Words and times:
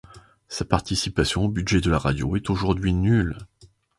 Sa 0.47 0.65
participation 0.65 1.45
au 1.45 1.47
budget 1.47 1.79
de 1.79 1.91
la 1.91 1.99
radio 1.99 2.35
est 2.35 2.49
aujourd'hui 2.49 2.91
nulle. 2.91 3.37